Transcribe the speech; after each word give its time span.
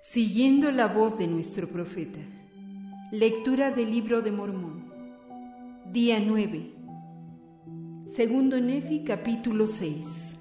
Siguiendo 0.00 0.70
la 0.70 0.86
voz 0.86 1.18
de 1.18 1.26
nuestro 1.26 1.68
profeta. 1.68 2.20
Lectura 3.10 3.72
del 3.72 3.90
libro 3.90 4.22
de 4.22 4.30
Mormón. 4.30 4.92
Día 5.92 6.20
9. 6.20 6.72
Segundo 8.06 8.60
Nefi, 8.60 9.02
capítulo 9.02 9.66
6. 9.66 10.36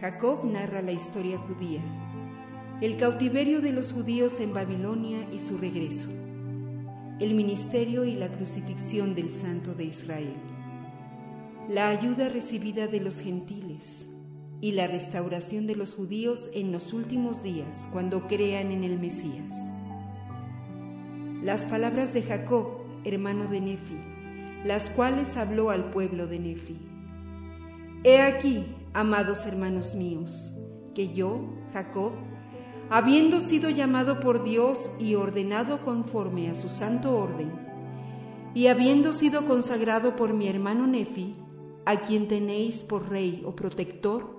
Jacob 0.00 0.44
narra 0.44 0.80
la 0.80 0.92
historia 0.92 1.38
judía, 1.38 1.82
el 2.80 2.96
cautiverio 2.96 3.60
de 3.60 3.72
los 3.72 3.92
judíos 3.92 4.40
en 4.40 4.54
Babilonia 4.54 5.28
y 5.32 5.40
su 5.40 5.58
regreso, 5.58 6.08
el 7.20 7.34
ministerio 7.34 8.04
y 8.04 8.14
la 8.14 8.30
crucifixión 8.30 9.14
del 9.14 9.32
Santo 9.32 9.74
de 9.74 9.84
Israel, 9.84 10.34
la 11.68 11.88
ayuda 11.88 12.28
recibida 12.28 12.86
de 12.86 13.00
los 13.00 13.20
gentiles, 13.20 14.08
y 14.60 14.72
la 14.72 14.86
restauración 14.86 15.66
de 15.66 15.76
los 15.76 15.94
judíos 15.94 16.50
en 16.54 16.72
los 16.72 16.92
últimos 16.92 17.42
días 17.42 17.88
cuando 17.92 18.26
crean 18.26 18.70
en 18.70 18.84
el 18.84 18.98
Mesías. 18.98 19.52
Las 21.42 21.64
palabras 21.66 22.14
de 22.14 22.22
Jacob, 22.22 22.84
hermano 23.04 23.46
de 23.46 23.60
Nefi, 23.60 23.98
las 24.64 24.88
cuales 24.90 25.36
habló 25.36 25.70
al 25.70 25.90
pueblo 25.90 26.26
de 26.26 26.38
Nefi. 26.38 26.76
He 28.02 28.20
aquí, 28.20 28.64
amados 28.94 29.44
hermanos 29.46 29.94
míos, 29.94 30.54
que 30.94 31.12
yo, 31.12 31.54
Jacob, 31.72 32.12
habiendo 32.90 33.40
sido 33.40 33.70
llamado 33.70 34.20
por 34.20 34.44
Dios 34.44 34.90
y 34.98 35.14
ordenado 35.14 35.84
conforme 35.84 36.48
a 36.48 36.54
su 36.54 36.68
santo 36.68 37.16
orden, 37.16 37.52
y 38.54 38.68
habiendo 38.68 39.12
sido 39.12 39.46
consagrado 39.46 40.16
por 40.16 40.32
mi 40.32 40.48
hermano 40.48 40.86
Nefi, 40.86 41.34
a 41.84 41.96
quien 42.00 42.28
tenéis 42.28 42.78
por 42.78 43.10
rey 43.10 43.42
o 43.44 43.54
protector, 43.54 44.33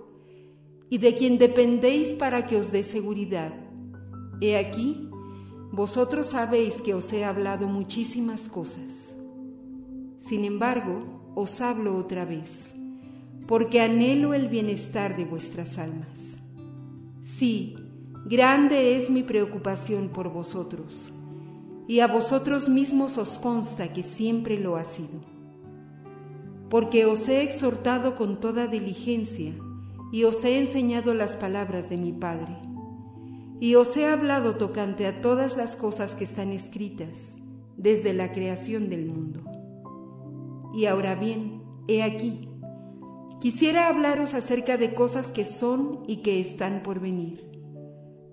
y 0.89 0.98
de 0.99 1.16
quien 1.16 1.38
dependéis 1.38 2.09
para 2.12 2.45
que 2.45 2.57
os 2.57 2.71
dé 2.71 2.84
seguridad. 2.84 3.53
He 4.41 4.57
aquí, 4.57 5.09
vosotros 5.71 6.27
sabéis 6.27 6.81
que 6.81 6.94
os 6.94 7.11
he 7.11 7.25
hablado 7.25 7.67
muchísimas 7.67 8.50
cosas. 8.50 8.92
Sin 10.19 10.45
embargo, 10.45 11.31
os 11.36 11.61
hablo 11.61 11.97
otra 11.97 12.25
vez, 12.25 12.73
porque 13.47 13.81
anhelo 13.81 14.33
el 14.33 14.47
bienestar 14.47 15.16
de 15.17 15.25
vuestras 15.25 15.77
almas. 15.77 16.38
Sí, 17.22 17.75
grande 18.25 18.95
es 18.95 19.09
mi 19.09 19.23
preocupación 19.23 20.09
por 20.09 20.31
vosotros, 20.31 21.11
y 21.88 21.99
a 21.99 22.08
vosotros 22.08 22.70
mismos 22.70 23.17
os 23.17 23.38
consta 23.38 23.92
que 23.92 24.03
siempre 24.03 24.58
lo 24.58 24.77
ha 24.77 24.86
sido. 24.86 25.22
Porque 26.70 27.05
os 27.05 27.27
he 27.27 27.44
exhortado 27.44 28.16
con 28.16 28.39
toda 28.39 28.67
diligencia, 28.67 29.53
y 30.16 30.23
os 30.23 30.45
he 30.45 30.59
enseñado 30.59 31.13
las 31.13 31.35
palabras 31.35 31.89
de 31.89 31.97
mi 31.97 32.13
Padre. 32.13 32.55
Y 33.59 33.75
os 33.75 33.97
he 33.97 34.08
hablado 34.08 34.55
tocante 34.55 35.08
a 35.08 35.19
todas 35.19 35.58
las 35.58 35.75
cosas 35.75 36.16
que 36.16 36.23
están 36.23 36.53
escritas 36.53 37.35
desde 37.75 38.13
la 38.13 38.31
creación 38.31 38.88
del 38.89 39.08
mundo. 39.08 39.43
Y 40.73 40.86
ahora 40.86 41.16
bien, 41.16 41.63
he 41.89 42.02
aquí, 42.02 42.47
quisiera 43.41 43.89
hablaros 43.89 44.36
acerca 44.36 44.77
de 44.77 44.93
cosas 44.93 45.31
que 45.31 45.43
son 45.43 46.05
y 46.08 46.21
que 46.21 46.39
están 46.39 46.81
por 46.81 47.02
venir. 47.02 47.52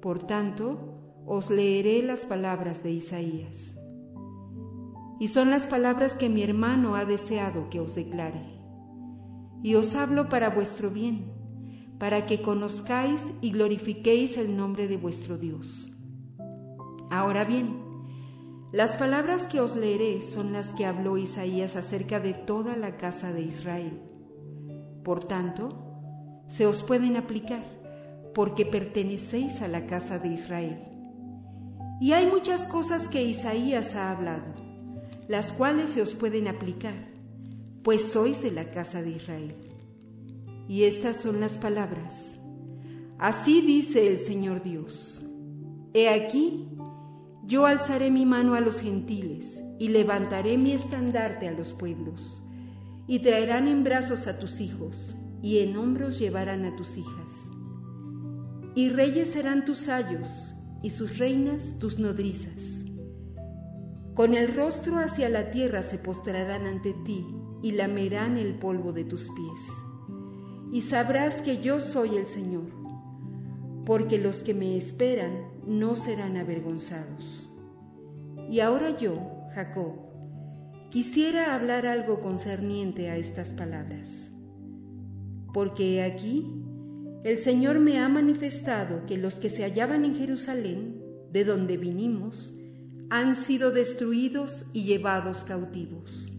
Por 0.00 0.22
tanto, 0.22 1.24
os 1.26 1.50
leeré 1.50 2.00
las 2.04 2.24
palabras 2.24 2.84
de 2.84 2.92
Isaías. 2.92 3.76
Y 5.18 5.26
son 5.26 5.50
las 5.50 5.66
palabras 5.66 6.14
que 6.14 6.28
mi 6.28 6.44
hermano 6.44 6.94
ha 6.94 7.04
deseado 7.06 7.70
que 7.70 7.80
os 7.80 7.96
declare. 7.96 8.60
Y 9.64 9.74
os 9.74 9.96
hablo 9.96 10.28
para 10.28 10.48
vuestro 10.50 10.88
bien 10.88 11.31
para 12.02 12.26
que 12.26 12.42
conozcáis 12.42 13.32
y 13.40 13.52
glorifiquéis 13.52 14.36
el 14.36 14.56
nombre 14.56 14.88
de 14.88 14.96
vuestro 14.96 15.38
Dios. 15.38 15.88
Ahora 17.12 17.44
bien, 17.44 17.78
las 18.72 18.94
palabras 18.94 19.46
que 19.46 19.60
os 19.60 19.76
leeré 19.76 20.20
son 20.20 20.52
las 20.52 20.72
que 20.72 20.84
habló 20.84 21.16
Isaías 21.16 21.76
acerca 21.76 22.18
de 22.18 22.34
toda 22.34 22.74
la 22.76 22.96
casa 22.96 23.32
de 23.32 23.42
Israel. 23.42 24.02
Por 25.04 25.22
tanto, 25.22 25.68
se 26.48 26.66
os 26.66 26.82
pueden 26.82 27.16
aplicar, 27.16 27.62
porque 28.34 28.66
pertenecéis 28.66 29.62
a 29.62 29.68
la 29.68 29.86
casa 29.86 30.18
de 30.18 30.30
Israel. 30.30 30.82
Y 32.00 32.14
hay 32.14 32.26
muchas 32.26 32.64
cosas 32.64 33.06
que 33.06 33.22
Isaías 33.22 33.94
ha 33.94 34.10
hablado, 34.10 34.56
las 35.28 35.52
cuales 35.52 35.90
se 35.90 36.02
os 36.02 36.14
pueden 36.14 36.48
aplicar, 36.48 36.94
pues 37.84 38.10
sois 38.10 38.42
de 38.42 38.50
la 38.50 38.72
casa 38.72 39.02
de 39.02 39.10
Israel. 39.10 39.71
Y 40.68 40.84
estas 40.84 41.16
son 41.16 41.40
las 41.40 41.58
palabras. 41.58 42.38
Así 43.18 43.60
dice 43.60 44.08
el 44.08 44.18
Señor 44.18 44.62
Dios. 44.62 45.22
He 45.94 46.08
aquí, 46.08 46.68
yo 47.44 47.66
alzaré 47.66 48.10
mi 48.10 48.24
mano 48.26 48.54
a 48.54 48.60
los 48.60 48.80
gentiles 48.80 49.62
y 49.78 49.88
levantaré 49.88 50.56
mi 50.58 50.72
estandarte 50.72 51.48
a 51.48 51.52
los 51.52 51.72
pueblos, 51.72 52.42
y 53.06 53.18
traerán 53.18 53.68
en 53.68 53.84
brazos 53.84 54.26
a 54.26 54.38
tus 54.38 54.60
hijos, 54.60 55.14
y 55.42 55.58
en 55.58 55.76
hombros 55.76 56.18
llevarán 56.18 56.64
a 56.64 56.74
tus 56.76 56.96
hijas. 56.96 57.32
Y 58.74 58.88
reyes 58.88 59.30
serán 59.30 59.64
tus 59.64 59.88
ayos, 59.88 60.54
y 60.82 60.90
sus 60.90 61.18
reinas 61.18 61.78
tus 61.78 61.98
nodrizas. 61.98 62.84
Con 64.14 64.34
el 64.34 64.54
rostro 64.54 64.98
hacia 64.98 65.28
la 65.28 65.50
tierra 65.50 65.82
se 65.82 65.98
postrarán 65.98 66.66
ante 66.66 66.94
ti, 67.04 67.26
y 67.62 67.72
lamerán 67.72 68.36
el 68.36 68.54
polvo 68.58 68.92
de 68.92 69.04
tus 69.04 69.28
pies 69.30 69.91
y 70.72 70.80
sabrás 70.80 71.42
que 71.42 71.60
yo 71.60 71.80
soy 71.80 72.16
el 72.16 72.26
Señor, 72.26 72.64
porque 73.84 74.18
los 74.18 74.42
que 74.42 74.54
me 74.54 74.78
esperan 74.78 75.44
no 75.66 75.94
serán 75.96 76.38
avergonzados. 76.38 77.50
Y 78.50 78.60
ahora 78.60 78.96
yo, 78.96 79.18
Jacob, 79.54 79.92
quisiera 80.90 81.54
hablar 81.54 81.86
algo 81.86 82.20
concerniente 82.20 83.10
a 83.10 83.18
estas 83.18 83.52
palabras, 83.52 84.32
porque 85.52 86.02
aquí 86.02 86.50
el 87.22 87.36
Señor 87.36 87.78
me 87.78 87.98
ha 87.98 88.08
manifestado 88.08 89.04
que 89.04 89.18
los 89.18 89.34
que 89.34 89.50
se 89.50 89.64
hallaban 89.64 90.06
en 90.06 90.14
Jerusalén, 90.14 91.02
de 91.30 91.44
donde 91.44 91.76
vinimos, 91.76 92.54
han 93.10 93.36
sido 93.36 93.72
destruidos 93.72 94.64
y 94.72 94.84
llevados 94.84 95.44
cautivos. 95.44 96.32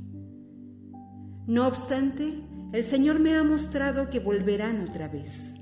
No 1.45 1.67
obstante, 1.67 2.41
el 2.73 2.83
Señor 2.83 3.19
me 3.19 3.35
ha 3.35 3.43
mostrado 3.43 4.09
que 4.09 4.19
volverán 4.19 4.81
otra 4.81 5.07
vez. 5.07 5.53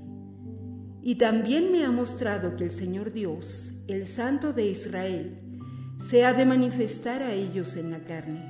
Y 1.02 1.16
también 1.16 1.70
me 1.70 1.84
ha 1.84 1.90
mostrado 1.90 2.56
que 2.56 2.64
el 2.64 2.70
Señor 2.70 3.12
Dios, 3.12 3.74
el 3.86 4.06
Santo 4.06 4.54
de 4.54 4.66
Israel, 4.66 5.38
se 6.08 6.24
ha 6.24 6.32
de 6.32 6.46
manifestar 6.46 7.22
a 7.22 7.34
ellos 7.34 7.76
en 7.76 7.90
la 7.90 8.02
carne, 8.04 8.42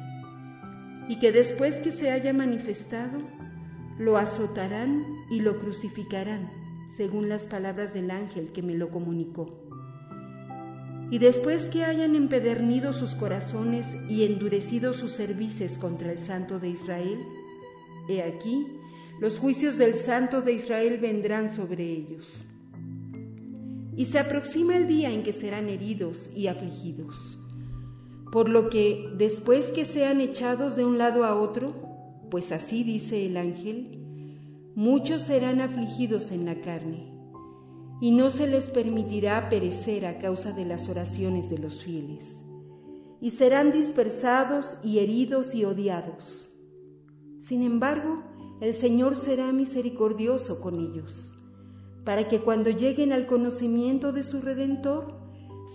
y 1.08 1.18
que 1.18 1.32
después 1.32 1.76
que 1.78 1.90
se 1.90 2.12
haya 2.12 2.32
manifestado, 2.32 3.18
lo 3.98 4.16
azotarán 4.16 5.02
y 5.28 5.40
lo 5.40 5.58
crucificarán, 5.58 6.48
según 6.96 7.28
las 7.28 7.46
palabras 7.46 7.92
del 7.92 8.12
ángel 8.12 8.52
que 8.52 8.62
me 8.62 8.74
lo 8.74 8.90
comunicó. 8.90 9.58
Y 11.10 11.18
después 11.18 11.64
que 11.66 11.82
hayan 11.82 12.14
empedernido 12.14 12.92
sus 12.92 13.16
corazones 13.16 13.88
y 14.08 14.22
endurecido 14.24 14.92
sus 14.92 15.10
cervices 15.10 15.78
contra 15.78 16.12
el 16.12 16.20
Santo 16.20 16.60
de 16.60 16.68
Israel, 16.68 17.18
He 18.08 18.22
aquí, 18.22 18.66
los 19.20 19.38
juicios 19.38 19.78
del 19.78 19.94
Santo 19.94 20.42
de 20.42 20.52
Israel 20.52 20.98
vendrán 20.98 21.54
sobre 21.54 21.84
ellos. 21.84 22.28
Y 23.94 24.06
se 24.06 24.18
aproxima 24.18 24.76
el 24.76 24.88
día 24.88 25.10
en 25.10 25.22
que 25.22 25.32
serán 25.32 25.68
heridos 25.68 26.30
y 26.34 26.48
afligidos. 26.48 27.38
Por 28.32 28.48
lo 28.48 28.70
que 28.70 29.10
después 29.16 29.66
que 29.66 29.84
sean 29.84 30.20
echados 30.20 30.74
de 30.74 30.84
un 30.84 30.98
lado 30.98 31.24
a 31.24 31.36
otro, 31.36 31.74
pues 32.30 32.50
así 32.50 32.82
dice 32.82 33.26
el 33.26 33.36
ángel, 33.36 34.00
muchos 34.74 35.22
serán 35.22 35.60
afligidos 35.60 36.32
en 36.32 36.46
la 36.46 36.60
carne, 36.60 37.12
y 38.00 38.10
no 38.10 38.30
se 38.30 38.46
les 38.48 38.70
permitirá 38.70 39.50
perecer 39.50 40.06
a 40.06 40.18
causa 40.18 40.52
de 40.52 40.64
las 40.64 40.88
oraciones 40.88 41.50
de 41.50 41.58
los 41.58 41.84
fieles, 41.84 42.38
y 43.20 43.30
serán 43.30 43.70
dispersados 43.70 44.78
y 44.82 44.98
heridos 44.98 45.54
y 45.54 45.64
odiados 45.66 46.51
sin 47.42 47.64
embargo, 47.64 48.22
el 48.60 48.72
Señor 48.72 49.16
será 49.16 49.52
misericordioso 49.52 50.60
con 50.60 50.78
ellos, 50.78 51.34
para 52.04 52.28
que 52.28 52.38
cuando 52.40 52.70
lleguen 52.70 53.12
al 53.12 53.26
conocimiento 53.26 54.12
de 54.12 54.22
su 54.22 54.40
Redentor, 54.40 55.20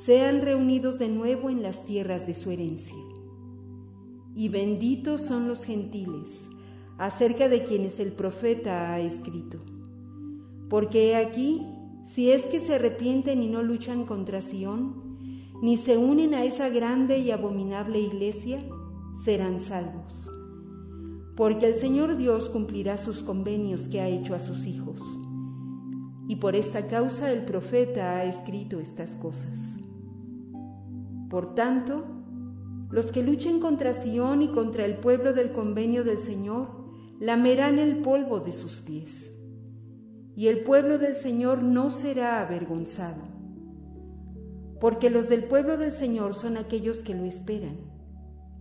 sean 0.05 0.41
reunidos 0.41 0.97
de 0.97 1.09
nuevo 1.09 1.49
en 1.49 1.61
las 1.61 1.85
tierras 1.85 2.25
de 2.25 2.35
su 2.35 2.51
herencia. 2.51 2.95
Y 4.33 4.47
benditos 4.47 5.21
son 5.21 5.49
los 5.49 5.65
gentiles, 5.65 6.45
acerca 6.97 7.49
de 7.49 7.63
quienes 7.63 7.99
el 7.99 8.13
profeta 8.13 8.93
ha 8.93 9.01
escrito. 9.01 9.59
Porque 10.69 11.17
aquí, 11.17 11.65
si 12.05 12.31
es 12.31 12.45
que 12.45 12.61
se 12.61 12.75
arrepienten 12.75 13.43
y 13.43 13.49
no 13.49 13.61
luchan 13.61 14.05
contra 14.05 14.39
Sión, 14.39 15.17
ni 15.61 15.75
se 15.75 15.97
unen 15.97 16.33
a 16.33 16.45
esa 16.45 16.69
grande 16.69 17.17
y 17.17 17.31
abominable 17.31 17.99
iglesia, 17.99 18.63
serán 19.21 19.59
salvos 19.59 20.31
porque 21.37 21.67
el 21.67 21.75
Señor 21.75 22.17
Dios 22.17 22.49
cumplirá 22.49 22.97
sus 22.97 23.21
convenios 23.21 23.87
que 23.87 24.01
ha 24.01 24.07
hecho 24.07 24.33
a 24.35 24.39
sus 24.39 24.65
hijos. 24.65 24.99
y 26.29 26.35
por 26.35 26.57
esta 26.57 26.87
causa 26.87 27.31
el 27.31 27.45
profeta 27.45 28.17
ha 28.17 28.25
escrito 28.25 28.81
estas 28.81 29.15
cosas. 29.15 29.57
Por 31.29 31.55
tanto, 31.55 32.03
los 32.89 33.13
que 33.13 33.23
luchen 33.23 33.61
contra 33.61 33.93
Sión 33.93 34.41
y 34.41 34.49
contra 34.49 34.83
el 34.83 34.97
pueblo 34.97 35.31
del 35.31 35.53
convenio 35.53 36.03
del 36.03 36.19
Señor 36.19 36.67
lamerán 37.21 37.79
el 37.79 38.01
polvo 38.01 38.41
de 38.41 38.51
sus 38.51 38.81
pies, 38.81 39.31
y 40.35 40.47
el 40.47 40.65
pueblo 40.65 40.97
del 40.97 41.15
Señor 41.15 41.63
no 41.63 41.89
será 41.89 42.41
avergonzado, 42.41 43.23
porque 44.81 45.09
los 45.09 45.29
del 45.29 45.45
pueblo 45.45 45.77
del 45.77 45.93
Señor 45.93 46.33
son 46.33 46.57
aquellos 46.57 46.99
que 46.99 47.15
lo 47.15 47.23
esperan, 47.23 47.77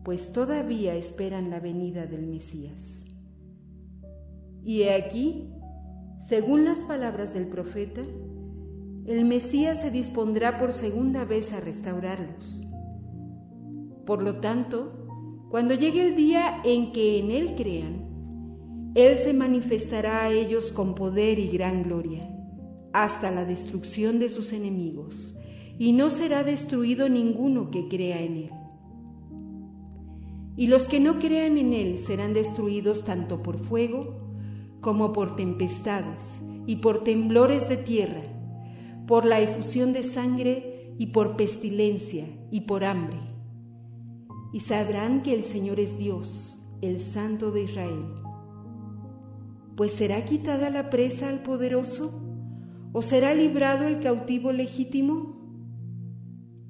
pues 0.07 0.33
todavía 0.33 0.95
esperan 0.95 1.51
la 1.51 1.59
venida 1.59 2.07
del 2.07 2.29
Mesías. 2.29 3.05
Y 4.63 4.83
he 4.83 4.95
aquí, 4.95 5.51
según 6.29 6.65
las 6.65 6.79
palabras 6.79 7.35
del 7.35 7.49
profeta, 7.49 8.03
el 9.05 9.25
Mesías 9.25 9.81
se 9.81 9.91
dispondrá 9.91 10.59
por 10.59 10.71
segunda 10.71 11.25
vez 11.25 11.53
a 11.53 11.59
restaurarlos. 11.59 12.69
Por 14.07 14.23
lo 14.23 14.37
tanto, 14.37 15.09
cuando 15.51 15.75
llegue 15.75 16.07
el 16.07 16.15
día 16.15 16.61
en 16.65 16.93
que 16.93 17.19
en 17.19 17.33
Él 17.33 17.57
crean, 17.57 18.93
Él 18.95 19.17
se 19.17 19.35
manifestará 19.35 20.23
a 20.23 20.33
ellos 20.33 20.71
con 20.71 20.95
poder 20.95 21.41
y 21.41 21.49
gran 21.49 21.83
gloria, 21.83 22.31
hasta 22.93 23.33
la 23.33 23.45
destrucción 23.45 24.21
de 24.21 24.29
sus 24.29 24.53
enemigos, 24.53 25.35
y 25.81 25.91
no 25.91 26.11
será 26.11 26.45
destruido 26.45 27.09
ninguno 27.09 27.73
que 27.73 27.89
crea 27.89 28.23
en 28.23 28.37
Él. 28.37 28.51
Y 30.57 30.69
los 30.69 30.85
que 30.85 31.01
no 31.01 31.19
crean 31.19 31.59
en 31.59 31.73
Él 31.73 31.99
serán 31.99 32.33
destruidos 32.33 33.05
tanto 33.05 33.43
por 33.43 33.59
fuego, 33.59 34.27
como 34.81 35.13
por 35.13 35.37
tempestades 35.37 36.25
y 36.67 36.77
por 36.77 37.05
temblores 37.05 37.69
de 37.69 37.77
tierra, 37.77 38.23
por 39.07 39.27
la 39.27 39.41
efusión 39.41 39.93
de 39.93 40.03
sangre 40.03 40.95
y 40.99 41.09
por 41.09 41.37
pestilencia 41.37 42.27
y 42.51 42.63
por 42.63 42.85
hambre. 42.85 43.19
Y 44.53 44.61
sabrán 44.61 45.23
que 45.23 45.35
el 45.35 45.43
Señor 45.43 45.81
es 45.81 45.99
Dios, 45.99 46.59
el 46.81 47.01
Santo 47.01 47.51
de 47.51 47.65
Israel. 47.65 48.07
Pues 49.77 49.93
será 49.93 50.25
quitada 50.25 50.71
la 50.71 50.89
presa 50.89 51.29
al 51.29 51.43
poderoso, 51.43 52.23
o 52.93 53.03
será 53.03 53.35
librado 53.35 53.87
el 53.87 54.01
cautivo 54.01 54.53
legítimo. 54.53 55.37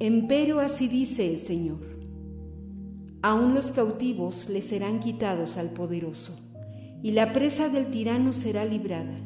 Empero 0.01 0.59
así 0.59 0.89
dice 0.89 1.31
el 1.31 1.39
Señor. 1.39 1.96
Aún 3.23 3.55
los 3.55 3.73
cautivos 3.73 4.49
le 4.49 4.63
serán 4.63 5.01
quitados 5.01 5.57
al 5.57 5.71
poderoso 5.71 6.39
y 7.03 7.13
la 7.13 7.33
presa 7.33 7.69
del 7.69 7.91
tirano 7.91 8.33
será 8.33 8.65
librada, 8.65 9.17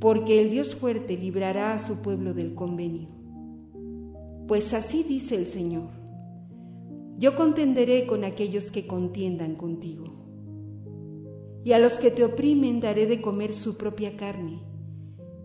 porque 0.00 0.40
el 0.40 0.50
Dios 0.50 0.74
fuerte 0.74 1.16
librará 1.16 1.74
a 1.74 1.78
su 1.78 1.96
pueblo 1.96 2.34
del 2.34 2.54
convenio. 2.54 3.08
Pues 4.46 4.74
así 4.74 5.02
dice 5.02 5.36
el 5.36 5.46
Señor, 5.46 5.88
yo 7.18 7.34
contenderé 7.34 8.06
con 8.06 8.24
aquellos 8.24 8.70
que 8.70 8.86
contiendan 8.86 9.54
contigo, 9.54 10.04
y 11.64 11.72
a 11.72 11.78
los 11.78 11.94
que 11.94 12.10
te 12.10 12.24
oprimen 12.24 12.78
daré 12.78 13.06
de 13.06 13.20
comer 13.20 13.52
su 13.52 13.76
propia 13.76 14.16
carne, 14.16 14.60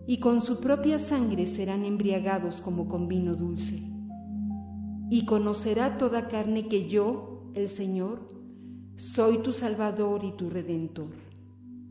y 0.06 0.18
con 0.18 0.42
su 0.42 0.60
propia 0.60 0.98
sangre 0.98 1.46
serán 1.46 1.84
embriagados 1.84 2.60
como 2.60 2.88
con 2.88 3.08
vino 3.08 3.34
dulce. 3.34 3.82
Y 5.10 5.24
conocerá 5.24 5.98
toda 5.98 6.28
carne 6.28 6.68
que 6.68 6.88
yo, 6.88 7.31
el 7.54 7.68
Señor, 7.68 8.28
soy 8.96 9.38
tu 9.38 9.52
Salvador 9.52 10.24
y 10.24 10.32
tu 10.32 10.48
Redentor, 10.48 11.10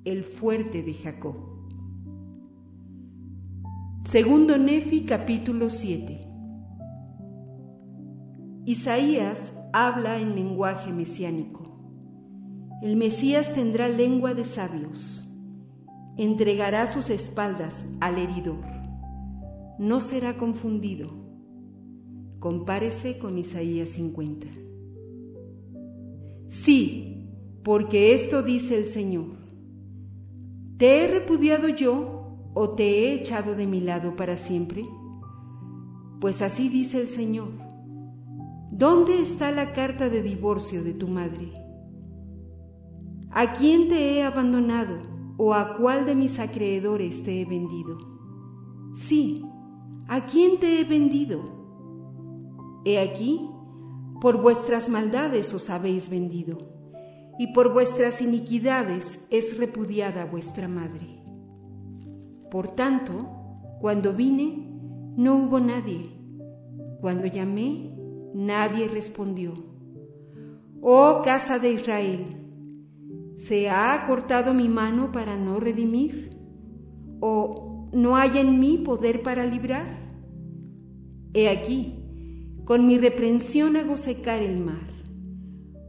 el 0.05 0.23
fuerte 0.23 0.81
de 0.81 0.93
Jacob. 0.93 1.35
Segundo 4.05 4.57
Nefi 4.57 5.05
capítulo 5.05 5.69
7. 5.69 6.27
Isaías 8.65 9.53
habla 9.73 10.19
en 10.19 10.35
lenguaje 10.35 10.91
mesiánico. 10.91 11.63
El 12.81 12.95
Mesías 12.95 13.53
tendrá 13.53 13.87
lengua 13.87 14.33
de 14.33 14.45
sabios, 14.45 15.31
entregará 16.17 16.87
sus 16.87 17.11
espaldas 17.11 17.85
al 17.99 18.17
heridor, 18.17 18.65
no 19.77 19.99
será 19.99 20.37
confundido. 20.37 21.21
Compárese 22.39 23.19
con 23.19 23.37
Isaías 23.37 23.89
50. 23.89 24.70
Sí, 26.51 27.29
porque 27.63 28.13
esto 28.13 28.43
dice 28.43 28.77
el 28.77 28.85
Señor. 28.85 29.37
¿Te 30.75 31.05
he 31.05 31.07
repudiado 31.07 31.69
yo 31.69 32.51
o 32.53 32.71
te 32.71 32.83
he 32.83 33.13
echado 33.13 33.55
de 33.55 33.65
mi 33.67 33.79
lado 33.79 34.17
para 34.17 34.35
siempre? 34.35 34.83
Pues 36.19 36.41
así 36.41 36.67
dice 36.67 36.99
el 36.99 37.07
Señor. 37.07 37.53
¿Dónde 38.69 39.21
está 39.21 39.53
la 39.53 39.71
carta 39.71 40.09
de 40.09 40.21
divorcio 40.21 40.83
de 40.83 40.93
tu 40.93 41.07
madre? 41.07 41.53
¿A 43.29 43.53
quién 43.53 43.87
te 43.87 44.15
he 44.15 44.23
abandonado 44.23 45.03
o 45.37 45.53
a 45.53 45.77
cuál 45.77 46.05
de 46.05 46.15
mis 46.15 46.37
acreedores 46.37 47.23
te 47.23 47.39
he 47.39 47.45
vendido? 47.45 47.97
Sí, 48.93 49.41
¿a 50.09 50.25
quién 50.25 50.59
te 50.59 50.81
he 50.81 50.83
vendido? 50.83 51.39
He 52.83 52.99
aquí, 52.99 53.50
por 54.21 54.39
vuestras 54.39 54.87
maldades 54.87 55.51
os 55.51 55.71
habéis 55.71 56.07
vendido, 56.07 56.59
y 57.39 57.53
por 57.53 57.73
vuestras 57.73 58.21
iniquidades 58.21 59.25
es 59.31 59.57
repudiada 59.57 60.25
vuestra 60.25 60.67
madre. 60.67 61.23
Por 62.51 62.67
tanto, 62.67 63.27
cuando 63.81 64.13
vine, 64.13 64.69
no 65.17 65.37
hubo 65.37 65.59
nadie. 65.59 66.11
Cuando 67.01 67.25
llamé, 67.25 67.95
nadie 68.35 68.87
respondió. 68.87 69.53
Oh 70.83 71.23
casa 71.23 71.57
de 71.57 71.71
Israel, 71.71 72.25
¿se 73.37 73.71
ha 73.71 74.05
cortado 74.05 74.53
mi 74.53 74.69
mano 74.69 75.11
para 75.11 75.35
no 75.35 75.59
redimir? 75.59 76.37
¿O 77.21 77.89
no 77.91 78.15
hay 78.15 78.37
en 78.37 78.59
mí 78.59 78.77
poder 78.77 79.23
para 79.23 79.47
librar? 79.47 79.99
He 81.33 81.49
aquí, 81.49 82.00
con 82.71 82.87
mi 82.87 82.97
reprensión 82.97 83.75
hago 83.75 83.97
secar 83.97 84.41
el 84.41 84.63
mar. 84.63 84.87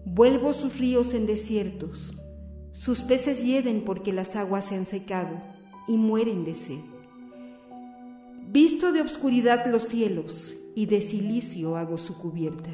Vuelvo 0.04 0.52
sus 0.52 0.80
ríos 0.80 1.14
en 1.14 1.26
desiertos. 1.26 2.12
Sus 2.72 3.02
peces 3.02 3.44
hieden 3.44 3.84
porque 3.84 4.12
las 4.12 4.34
aguas 4.34 4.64
se 4.64 4.74
han 4.74 4.84
secado 4.84 5.40
y 5.86 5.96
mueren 5.96 6.42
de 6.42 6.56
sed. 6.56 6.80
Visto 8.48 8.90
de 8.90 9.00
obscuridad 9.00 9.64
los 9.66 9.84
cielos 9.84 10.56
y 10.74 10.86
de 10.86 11.00
silicio 11.02 11.76
hago 11.76 11.98
su 11.98 12.18
cubierta. 12.18 12.72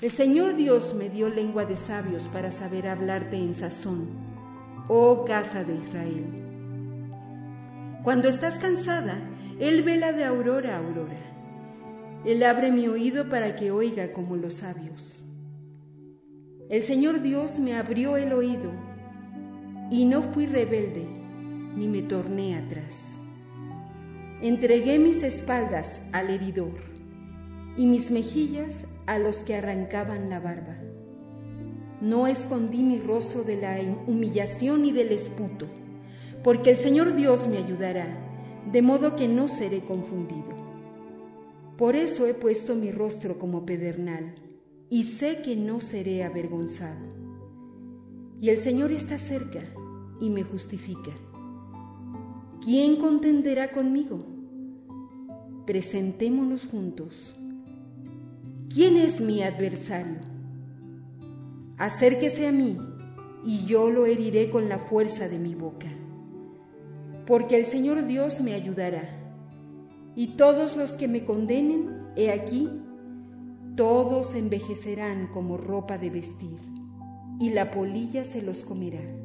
El 0.00 0.10
Señor 0.10 0.56
Dios 0.56 0.92
me 0.98 1.08
dio 1.08 1.28
lengua 1.28 1.64
de 1.64 1.76
sabios 1.76 2.24
para 2.32 2.50
saber 2.50 2.88
hablarte 2.88 3.36
en 3.36 3.54
sazón, 3.54 4.08
oh 4.88 5.24
casa 5.24 5.62
de 5.62 5.76
Israel. 5.76 6.24
Cuando 8.02 8.28
estás 8.28 8.58
cansada, 8.58 9.20
Él 9.60 9.84
vela 9.84 10.12
de 10.12 10.24
aurora 10.24 10.74
a 10.74 10.78
aurora 10.80 11.31
él 12.24 12.42
abre 12.44 12.70
mi 12.70 12.86
oído 12.86 13.28
para 13.28 13.56
que 13.56 13.72
oiga 13.72 14.12
como 14.12 14.36
los 14.36 14.54
sabios. 14.54 15.24
El 16.68 16.84
Señor 16.84 17.20
Dios 17.20 17.58
me 17.58 17.74
abrió 17.74 18.16
el 18.16 18.32
oído 18.32 18.70
y 19.90 20.04
no 20.04 20.22
fui 20.22 20.46
rebelde 20.46 21.06
ni 21.76 21.88
me 21.88 22.02
torné 22.02 22.56
atrás. 22.56 23.18
Entregué 24.40 24.98
mis 24.98 25.22
espaldas 25.22 26.00
al 26.12 26.30
heridor 26.30 26.80
y 27.76 27.86
mis 27.86 28.10
mejillas 28.10 28.86
a 29.06 29.18
los 29.18 29.38
que 29.38 29.56
arrancaban 29.56 30.30
la 30.30 30.38
barba. 30.38 30.76
No 32.00 32.26
escondí 32.26 32.82
mi 32.82 32.98
rostro 32.98 33.42
de 33.42 33.60
la 33.60 33.78
humillación 34.06 34.86
y 34.86 34.92
del 34.92 35.12
esputo, 35.12 35.66
porque 36.42 36.70
el 36.70 36.76
Señor 36.76 37.14
Dios 37.14 37.48
me 37.48 37.58
ayudará, 37.58 38.06
de 38.70 38.82
modo 38.82 39.16
que 39.16 39.28
no 39.28 39.48
seré 39.48 39.80
confundido. 39.80 40.61
Por 41.76 41.96
eso 41.96 42.26
he 42.26 42.34
puesto 42.34 42.74
mi 42.74 42.90
rostro 42.90 43.38
como 43.38 43.64
pedernal 43.64 44.34
y 44.90 45.04
sé 45.04 45.40
que 45.42 45.56
no 45.56 45.80
seré 45.80 46.22
avergonzado. 46.22 47.06
Y 48.40 48.50
el 48.50 48.58
Señor 48.58 48.92
está 48.92 49.18
cerca 49.18 49.62
y 50.20 50.28
me 50.28 50.42
justifica. 50.42 51.12
¿Quién 52.62 52.96
contenderá 52.96 53.72
conmigo? 53.72 54.26
Presentémonos 55.66 56.66
juntos. 56.66 57.34
¿Quién 58.68 58.96
es 58.96 59.20
mi 59.20 59.42
adversario? 59.42 60.18
Acérquese 61.78 62.46
a 62.46 62.52
mí 62.52 62.78
y 63.46 63.64
yo 63.64 63.90
lo 63.90 64.06
heriré 64.06 64.50
con 64.50 64.68
la 64.68 64.78
fuerza 64.78 65.28
de 65.28 65.38
mi 65.38 65.54
boca. 65.54 65.88
Porque 67.26 67.56
el 67.56 67.64
Señor 67.64 68.06
Dios 68.06 68.40
me 68.40 68.54
ayudará 68.54 69.21
y 70.14 70.36
todos 70.36 70.76
los 70.76 70.92
que 70.94 71.08
me 71.08 71.24
condenen, 71.24 72.08
he 72.16 72.30
aquí, 72.30 72.68
todos 73.76 74.34
envejecerán 74.34 75.28
como 75.28 75.56
ropa 75.56 75.98
de 75.98 76.10
vestir, 76.10 76.58
y 77.40 77.50
la 77.50 77.70
polilla 77.70 78.24
se 78.24 78.42
los 78.42 78.64
comerá. 78.64 79.22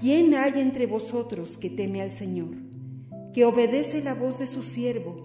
¿quién 0.00 0.34
hay 0.34 0.60
entre 0.60 0.86
vosotros 0.86 1.56
que 1.56 1.70
teme 1.70 2.02
al 2.02 2.10
Señor, 2.10 2.56
que 3.32 3.44
obedece 3.44 4.02
la 4.02 4.14
voz 4.14 4.38
de 4.38 4.46
su 4.46 4.62
siervo, 4.62 5.16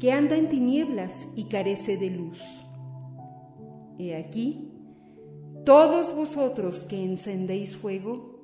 que 0.00 0.12
anda 0.12 0.36
en 0.36 0.48
tinieblas 0.48 1.28
y 1.36 1.44
carece 1.44 1.96
de 1.96 2.10
luz? 2.10 2.42
He 3.98 4.16
aquí, 4.16 4.72
todos 5.64 6.14
vosotros 6.14 6.80
que 6.80 7.02
encendéis 7.02 7.76
fuego, 7.76 8.40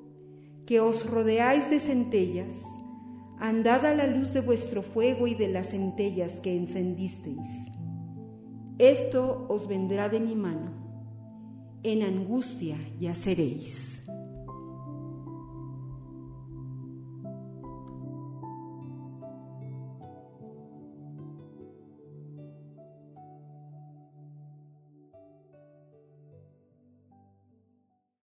que 0.67 0.81
os 0.81 1.09
rodeáis 1.09 1.71
de 1.71 1.81
centellas, 1.81 2.63
andad 3.39 3.85
a 3.87 3.95
la 3.95 4.07
luz 4.07 4.33
de 4.33 4.41
vuestro 4.41 4.83
fuego 4.83 5.27
y 5.27 5.35
de 5.35 5.49
las 5.49 5.71
centellas 5.71 6.41
que 6.41 6.57
encendisteis. 6.57 7.73
Esto 8.79 9.47
os 9.49 9.69
vendrá 9.69 10.09
de 10.09 10.21
mi 10.21 10.35
mano, 10.35 10.73
en 11.83 12.03
angustia 12.03 12.77
yaceréis. 12.99 14.04